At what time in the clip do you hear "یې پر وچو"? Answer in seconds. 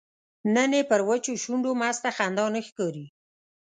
0.77-1.33